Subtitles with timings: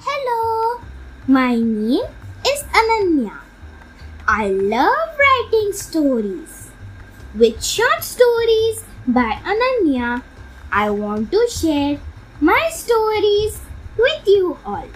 [0.00, 0.80] Hello,
[1.26, 2.06] my name
[2.46, 3.42] is Ananya.
[4.28, 6.70] I love writing stories.
[7.34, 10.22] With short stories by Ananya,
[10.70, 11.98] I want to share
[12.40, 13.58] my stories
[13.98, 14.86] with you all.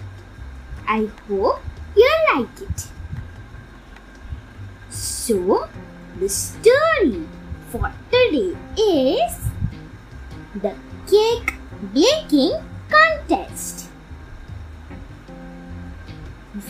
[0.87, 1.59] I hope
[1.97, 2.87] you like it.
[4.87, 5.67] So,
[6.15, 7.27] the story
[7.67, 9.35] for today is
[10.55, 10.71] the
[11.11, 11.59] cake
[11.91, 12.55] baking
[12.87, 13.82] contest.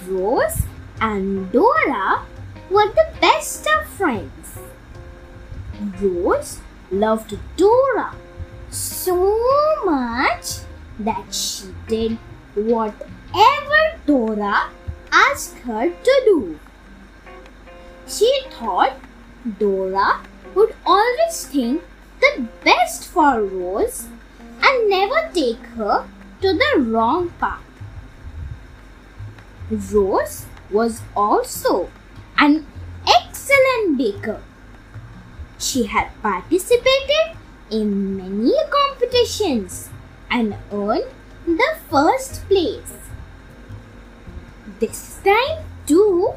[0.07, 0.63] Rose
[1.01, 2.25] and Dora
[2.69, 4.59] were the best of friends.
[5.99, 6.59] Rose
[6.89, 8.15] loved Dora
[8.69, 9.35] so
[9.83, 10.59] much
[10.99, 12.17] that she did
[12.55, 14.69] whatever Dora
[15.11, 16.59] asked her to do.
[18.07, 18.93] She thought
[19.59, 20.21] Dora
[20.55, 21.83] would always think
[22.21, 24.07] the best for Rose
[24.61, 26.07] and never take her
[26.41, 27.72] to the wrong path.
[29.71, 31.89] Rose was also
[32.37, 32.65] an
[33.07, 34.41] excellent baker.
[35.57, 37.37] She had participated
[37.71, 39.89] in many competitions
[40.29, 41.09] and earned
[41.45, 42.93] the first place.
[44.79, 46.33] This time, too,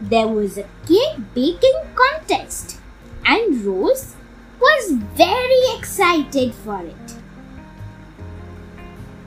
[0.00, 2.80] there was a cake baking contest,
[3.24, 4.14] and Rose
[4.60, 7.14] was very excited for it.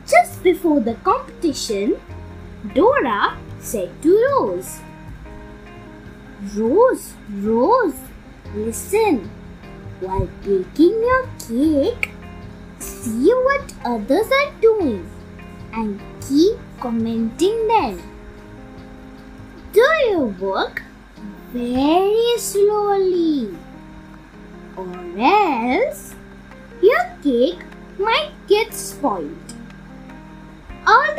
[0.08, 2.00] Just before the competition,
[2.72, 4.80] Dora said to Rose,
[6.56, 8.00] Rose, Rose,
[8.56, 9.30] listen.
[10.00, 12.12] While baking your cake,
[12.80, 15.10] see what others are doing
[15.74, 18.02] and keep commenting them.
[19.74, 20.84] Do your work
[21.52, 23.56] very slowly,
[24.78, 26.16] or else
[26.82, 27.60] your cake
[27.98, 29.54] might get spoiled.
[30.86, 31.13] All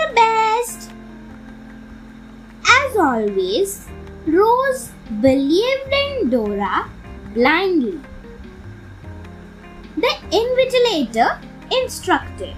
[2.97, 3.87] always,
[4.27, 4.91] Rose
[5.21, 6.88] believed in Dora
[7.34, 8.00] blindly.
[9.97, 11.38] The invigilator
[11.71, 12.56] instructed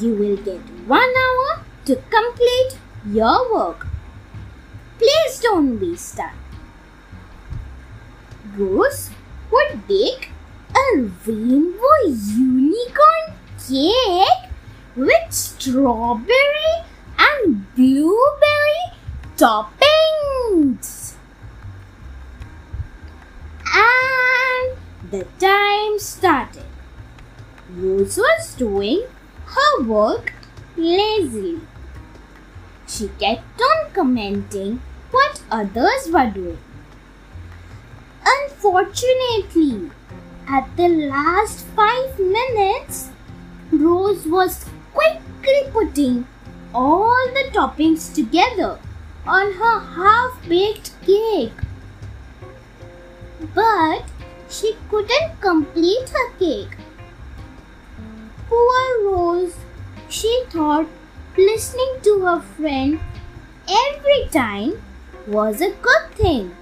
[0.00, 3.86] You will get one hour to complete your work.
[4.98, 6.34] Please don't be stuck.
[8.56, 9.10] Rose
[9.50, 10.30] would bake
[10.74, 13.26] a rainbow unicorn
[13.58, 14.50] cake
[14.96, 16.84] with strawberry
[17.18, 18.49] and blueberry
[19.40, 21.14] toppings.
[23.74, 24.76] And
[25.10, 26.66] the time started.
[27.74, 29.06] Rose was doing
[29.54, 30.34] her work
[30.76, 31.60] lazily.
[32.86, 36.58] She kept on commenting what others were doing.
[38.26, 39.90] Unfortunately,
[40.46, 43.08] at the last five minutes,
[43.72, 46.26] Rose was quickly putting
[46.74, 48.78] all the toppings together
[49.26, 51.52] on her half baked cake.
[53.54, 54.04] But
[54.48, 56.76] she couldn't complete her cake.
[58.48, 59.56] Poor Rose,
[60.08, 60.86] she thought
[61.36, 62.98] listening to her friend
[63.68, 64.82] every time
[65.26, 66.56] was a good thing.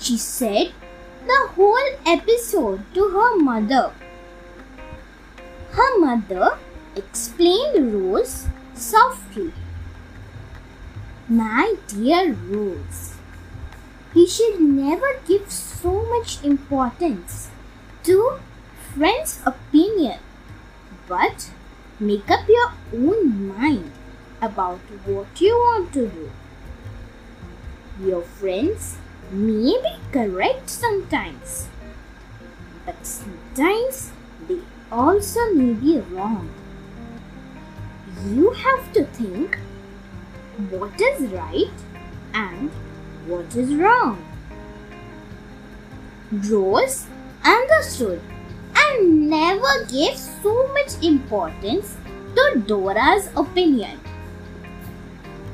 [0.00, 0.72] She said
[1.26, 3.92] the whole episode to her mother.
[5.72, 6.58] Her mother
[6.96, 9.52] explained Rose softly.
[11.30, 13.14] My dear Rose,
[14.12, 17.50] you should never give so much importance
[18.02, 18.40] to
[18.92, 20.18] friends' opinion,
[21.06, 21.50] but
[22.00, 23.92] make up your own mind
[24.42, 26.32] about what you want to do.
[28.04, 28.98] Your friends
[29.30, 31.68] may be correct sometimes,
[32.84, 34.10] but sometimes
[34.48, 34.58] they
[34.90, 36.50] also may be wrong.
[38.26, 39.60] You have to think
[40.68, 41.72] what is right
[42.34, 42.70] and
[43.26, 44.24] what is wrong.
[46.32, 47.06] Rose
[47.44, 48.20] understood
[48.76, 51.96] and never gave so much importance
[52.36, 53.98] to Dora's opinion.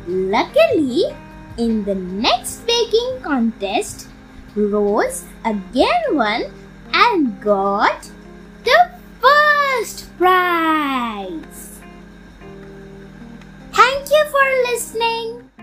[0.07, 1.15] Luckily,
[1.57, 4.09] in the next baking contest,
[4.55, 6.45] Rose again won
[6.93, 8.11] and got
[8.65, 11.56] the first prize.
[14.77, 15.56] listening.